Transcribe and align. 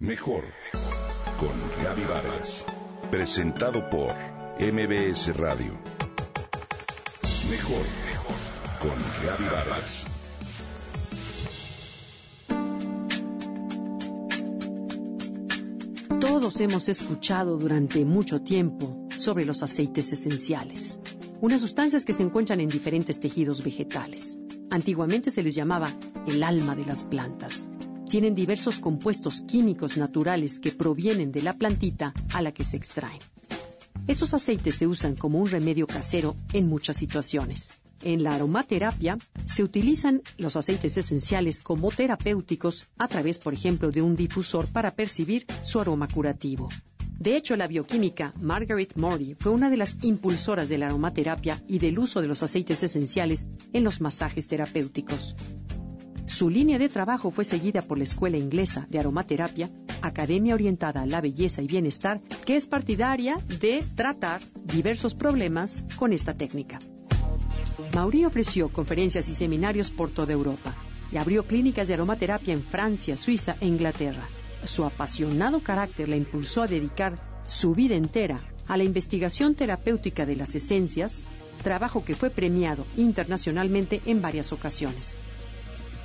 Mejor 0.00 0.44
con 1.40 1.50
Gaby 1.82 2.04
Vargas. 2.04 2.64
Presentado 3.10 3.90
por 3.90 4.14
MBS 4.60 5.36
Radio. 5.36 5.76
Mejor 7.50 7.84
con 8.80 8.94
Gaby 9.26 9.44
Vargas. 9.52 10.06
Todos 16.20 16.60
hemos 16.60 16.88
escuchado 16.88 17.58
durante 17.58 18.04
mucho 18.04 18.40
tiempo 18.40 19.08
sobre 19.18 19.44
los 19.44 19.64
aceites 19.64 20.12
esenciales, 20.12 21.00
unas 21.40 21.60
sustancias 21.60 22.04
que 22.04 22.12
se 22.12 22.22
encuentran 22.22 22.60
en 22.60 22.68
diferentes 22.68 23.18
tejidos 23.18 23.64
vegetales. 23.64 24.38
Antiguamente 24.70 25.32
se 25.32 25.42
les 25.42 25.56
llamaba 25.56 25.90
el 26.28 26.44
alma 26.44 26.76
de 26.76 26.86
las 26.86 27.02
plantas 27.02 27.68
tienen 28.08 28.34
diversos 28.34 28.78
compuestos 28.78 29.42
químicos 29.42 29.96
naturales 29.96 30.58
que 30.58 30.72
provienen 30.72 31.32
de 31.32 31.42
la 31.42 31.52
plantita 31.52 32.12
a 32.34 32.42
la 32.42 32.52
que 32.52 32.64
se 32.64 32.76
extraen. 32.76 33.20
Estos 34.06 34.32
aceites 34.32 34.76
se 34.76 34.86
usan 34.86 35.14
como 35.14 35.38
un 35.38 35.48
remedio 35.48 35.86
casero 35.86 36.34
en 36.52 36.68
muchas 36.68 36.96
situaciones. 36.96 37.78
En 38.02 38.22
la 38.22 38.34
aromaterapia 38.34 39.18
se 39.44 39.62
utilizan 39.62 40.22
los 40.38 40.56
aceites 40.56 40.96
esenciales 40.96 41.60
como 41.60 41.90
terapéuticos 41.90 42.86
a 42.96 43.08
través, 43.08 43.38
por 43.38 43.52
ejemplo, 43.52 43.90
de 43.90 44.02
un 44.02 44.16
difusor 44.16 44.66
para 44.68 44.92
percibir 44.92 45.46
su 45.62 45.80
aroma 45.80 46.08
curativo. 46.08 46.68
De 47.18 47.36
hecho, 47.36 47.56
la 47.56 47.66
bioquímica 47.66 48.32
Margaret 48.40 48.94
Morey 48.94 49.34
fue 49.38 49.50
una 49.50 49.68
de 49.68 49.76
las 49.76 49.96
impulsoras 50.02 50.68
de 50.68 50.78
la 50.78 50.86
aromaterapia 50.86 51.60
y 51.66 51.80
del 51.80 51.98
uso 51.98 52.22
de 52.22 52.28
los 52.28 52.44
aceites 52.44 52.82
esenciales 52.84 53.46
en 53.72 53.82
los 53.82 54.00
masajes 54.00 54.46
terapéuticos. 54.46 55.34
Su 56.28 56.50
línea 56.50 56.78
de 56.78 56.90
trabajo 56.90 57.30
fue 57.30 57.44
seguida 57.44 57.80
por 57.80 57.96
la 57.96 58.04
Escuela 58.04 58.36
Inglesa 58.36 58.86
de 58.90 58.98
Aromaterapia, 58.98 59.70
academia 60.02 60.54
orientada 60.54 61.00
a 61.00 61.06
la 61.06 61.22
belleza 61.22 61.62
y 61.62 61.66
bienestar, 61.66 62.20
que 62.44 62.54
es 62.54 62.66
partidaria 62.66 63.38
de 63.60 63.82
tratar 63.96 64.42
diversos 64.62 65.14
problemas 65.14 65.84
con 65.96 66.12
esta 66.12 66.34
técnica. 66.34 66.80
Maury 67.94 68.26
ofreció 68.26 68.70
conferencias 68.70 69.30
y 69.30 69.34
seminarios 69.34 69.90
por 69.90 70.10
toda 70.10 70.34
Europa 70.34 70.74
y 71.10 71.16
abrió 71.16 71.44
clínicas 71.44 71.88
de 71.88 71.94
aromaterapia 71.94 72.52
en 72.52 72.62
Francia, 72.62 73.16
Suiza 73.16 73.56
e 73.62 73.66
Inglaterra. 73.66 74.28
Su 74.64 74.84
apasionado 74.84 75.62
carácter 75.62 76.10
la 76.10 76.16
impulsó 76.16 76.62
a 76.62 76.66
dedicar 76.66 77.42
su 77.46 77.74
vida 77.74 77.94
entera 77.96 78.44
a 78.66 78.76
la 78.76 78.84
investigación 78.84 79.54
terapéutica 79.54 80.26
de 80.26 80.36
las 80.36 80.54
esencias, 80.54 81.22
trabajo 81.62 82.04
que 82.04 82.14
fue 82.14 82.28
premiado 82.28 82.86
internacionalmente 82.98 84.02
en 84.04 84.20
varias 84.20 84.52
ocasiones. 84.52 85.18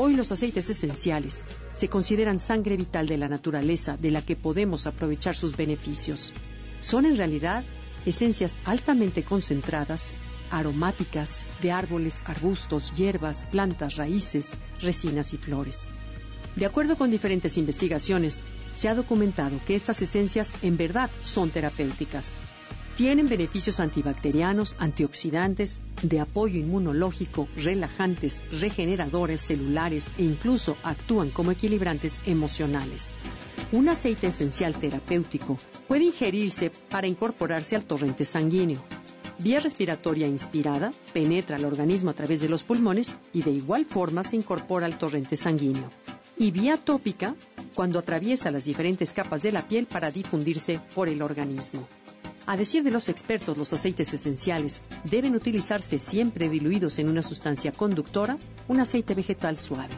Hoy 0.00 0.14
los 0.14 0.30
aceites 0.30 0.70
esenciales 0.70 1.44
se 1.72 1.88
consideran 1.88 2.38
sangre 2.38 2.76
vital 2.76 3.08
de 3.08 3.18
la 3.18 3.28
naturaleza 3.28 3.96
de 3.96 4.12
la 4.12 4.22
que 4.22 4.36
podemos 4.36 4.86
aprovechar 4.86 5.34
sus 5.34 5.56
beneficios. 5.56 6.32
Son 6.78 7.04
en 7.04 7.16
realidad 7.16 7.64
esencias 8.06 8.58
altamente 8.64 9.24
concentradas, 9.24 10.14
aromáticas 10.52 11.40
de 11.60 11.72
árboles, 11.72 12.22
arbustos, 12.24 12.92
hierbas, 12.94 13.44
plantas, 13.46 13.96
raíces, 13.96 14.56
resinas 14.80 15.34
y 15.34 15.36
flores. 15.36 15.88
De 16.54 16.64
acuerdo 16.64 16.96
con 16.96 17.10
diferentes 17.10 17.58
investigaciones, 17.58 18.42
se 18.70 18.88
ha 18.88 18.94
documentado 18.94 19.60
que 19.66 19.74
estas 19.74 20.00
esencias 20.00 20.52
en 20.62 20.76
verdad 20.76 21.10
son 21.20 21.50
terapéuticas. 21.50 22.36
Tienen 22.98 23.28
beneficios 23.28 23.78
antibacterianos, 23.78 24.74
antioxidantes, 24.76 25.80
de 26.02 26.18
apoyo 26.18 26.58
inmunológico, 26.58 27.46
relajantes, 27.54 28.42
regeneradores 28.50 29.40
celulares 29.40 30.10
e 30.18 30.24
incluso 30.24 30.76
actúan 30.82 31.30
como 31.30 31.52
equilibrantes 31.52 32.18
emocionales. 32.26 33.14
Un 33.70 33.88
aceite 33.88 34.26
esencial 34.26 34.74
terapéutico 34.74 35.56
puede 35.86 36.06
ingerirse 36.06 36.72
para 36.90 37.06
incorporarse 37.06 37.76
al 37.76 37.84
torrente 37.84 38.24
sanguíneo. 38.24 38.82
Vía 39.38 39.60
respiratoria 39.60 40.26
inspirada 40.26 40.92
penetra 41.12 41.54
al 41.54 41.66
organismo 41.66 42.10
a 42.10 42.14
través 42.14 42.40
de 42.40 42.48
los 42.48 42.64
pulmones 42.64 43.14
y 43.32 43.42
de 43.42 43.52
igual 43.52 43.84
forma 43.84 44.24
se 44.24 44.34
incorpora 44.34 44.86
al 44.86 44.98
torrente 44.98 45.36
sanguíneo. 45.36 45.88
Y 46.36 46.50
vía 46.50 46.76
tópica 46.76 47.36
cuando 47.76 48.00
atraviesa 48.00 48.50
las 48.50 48.64
diferentes 48.64 49.12
capas 49.12 49.44
de 49.44 49.52
la 49.52 49.68
piel 49.68 49.86
para 49.86 50.10
difundirse 50.10 50.80
por 50.96 51.08
el 51.08 51.22
organismo. 51.22 51.86
A 52.48 52.56
decir 52.56 52.82
de 52.82 52.90
los 52.90 53.10
expertos, 53.10 53.58
los 53.58 53.74
aceites 53.74 54.14
esenciales 54.14 54.80
deben 55.04 55.34
utilizarse 55.34 55.98
siempre 55.98 56.48
diluidos 56.48 56.98
en 56.98 57.10
una 57.10 57.22
sustancia 57.22 57.72
conductora, 57.72 58.38
un 58.68 58.80
aceite 58.80 59.14
vegetal 59.14 59.58
suave. 59.58 59.92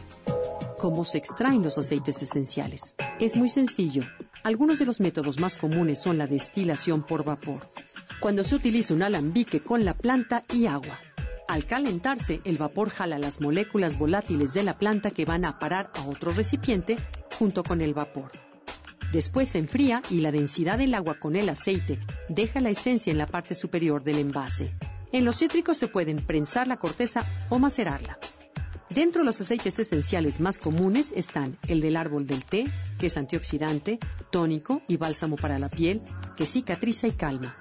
¿Cómo 0.77 1.05
se 1.05 1.17
extraen 1.17 1.63
los 1.63 1.77
aceites 1.77 2.21
esenciales? 2.21 2.93
Es 3.21 3.37
muy 3.37 3.47
sencillo. 3.47 4.03
Algunos 4.43 4.79
de 4.79 4.85
los 4.85 4.99
métodos 4.99 5.39
más 5.39 5.55
comunes 5.55 6.01
son 6.01 6.17
la 6.17 6.27
destilación 6.27 7.05
por 7.05 7.23
vapor, 7.23 7.61
cuando 8.19 8.43
se 8.43 8.55
utiliza 8.55 8.93
un 8.93 9.03
alambique 9.03 9.61
con 9.61 9.85
la 9.85 9.93
planta 9.93 10.43
y 10.53 10.65
agua. 10.65 10.99
Al 11.47 11.65
calentarse, 11.65 12.41
el 12.43 12.57
vapor 12.57 12.89
jala 12.89 13.17
las 13.17 13.39
moléculas 13.39 13.97
volátiles 13.97 14.51
de 14.51 14.63
la 14.63 14.77
planta 14.77 15.11
que 15.11 15.23
van 15.23 15.45
a 15.45 15.57
parar 15.57 15.89
a 15.95 16.05
otro 16.05 16.33
recipiente 16.33 16.97
junto 17.39 17.63
con 17.63 17.79
el 17.79 17.93
vapor. 17.93 18.50
Después 19.11 19.49
se 19.49 19.59
enfría 19.59 20.01
y 20.09 20.21
la 20.21 20.31
densidad 20.31 20.77
del 20.77 20.93
agua 20.93 21.15
con 21.19 21.35
el 21.35 21.49
aceite 21.49 21.99
deja 22.29 22.61
la 22.61 22.69
esencia 22.69 23.11
en 23.11 23.17
la 23.17 23.27
parte 23.27 23.55
superior 23.55 24.03
del 24.03 24.19
envase. 24.19 24.73
En 25.11 25.25
los 25.25 25.37
cítricos 25.37 25.77
se 25.77 25.89
pueden 25.89 26.17
prensar 26.17 26.67
la 26.67 26.77
corteza 26.77 27.25
o 27.49 27.59
macerarla. 27.59 28.17
Dentro 28.89 29.21
de 29.21 29.25
los 29.25 29.39
aceites 29.39 29.79
esenciales 29.79 30.39
más 30.39 30.57
comunes 30.57 31.13
están 31.15 31.57
el 31.67 31.81
del 31.81 31.97
árbol 31.97 32.25
del 32.25 32.43
té, 32.45 32.65
que 32.99 33.07
es 33.07 33.17
antioxidante, 33.17 33.99
tónico 34.31 34.81
y 34.87 34.97
bálsamo 34.97 35.35
para 35.35 35.59
la 35.59 35.69
piel, 35.69 36.01
que 36.37 36.45
cicatriza 36.45 37.07
y 37.07 37.11
calma. 37.11 37.55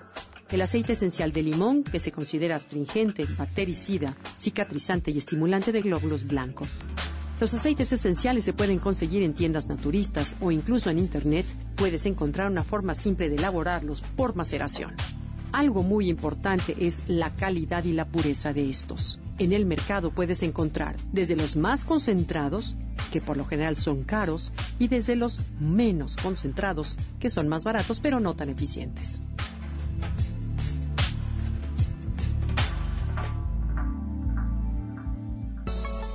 El 0.50 0.62
aceite 0.62 0.94
esencial 0.94 1.32
de 1.32 1.42
limón, 1.42 1.84
que 1.84 2.00
se 2.00 2.10
considera 2.10 2.56
astringente, 2.56 3.26
bactericida, 3.38 4.16
cicatrizante 4.36 5.12
y 5.12 5.18
estimulante 5.18 5.70
de 5.70 5.82
glóbulos 5.82 6.26
blancos. 6.26 6.70
Los 7.40 7.54
aceites 7.54 7.90
esenciales 7.90 8.44
se 8.44 8.52
pueden 8.52 8.78
conseguir 8.78 9.22
en 9.22 9.32
tiendas 9.32 9.66
naturistas 9.66 10.36
o 10.42 10.50
incluso 10.50 10.90
en 10.90 10.98
Internet. 10.98 11.46
Puedes 11.74 12.04
encontrar 12.04 12.50
una 12.50 12.64
forma 12.64 12.92
simple 12.92 13.30
de 13.30 13.36
elaborarlos 13.36 14.02
por 14.02 14.36
maceración. 14.36 14.94
Algo 15.50 15.82
muy 15.82 16.10
importante 16.10 16.76
es 16.78 17.02
la 17.08 17.34
calidad 17.34 17.84
y 17.84 17.94
la 17.94 18.06
pureza 18.06 18.52
de 18.52 18.68
estos. 18.68 19.18
En 19.38 19.54
el 19.54 19.64
mercado 19.64 20.10
puedes 20.10 20.42
encontrar 20.42 20.96
desde 21.12 21.34
los 21.34 21.56
más 21.56 21.86
concentrados, 21.86 22.76
que 23.10 23.22
por 23.22 23.38
lo 23.38 23.46
general 23.46 23.74
son 23.74 24.02
caros, 24.02 24.52
y 24.78 24.88
desde 24.88 25.16
los 25.16 25.40
menos 25.58 26.18
concentrados, 26.18 26.94
que 27.18 27.30
son 27.30 27.48
más 27.48 27.64
baratos 27.64 28.00
pero 28.00 28.20
no 28.20 28.36
tan 28.36 28.50
eficientes. 28.50 29.22